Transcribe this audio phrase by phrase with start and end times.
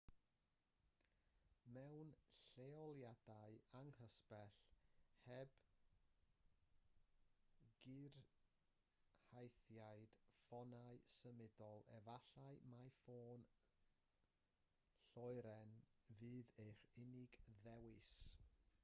[1.73, 2.11] mewn
[2.51, 4.53] lleoliadau anghysbell
[5.25, 5.51] heb
[7.83, 13.45] gyrhaeddiad ffonau symudol efallai mai ffôn
[15.11, 15.77] lloeren
[16.21, 18.15] fydd eich unig ddewis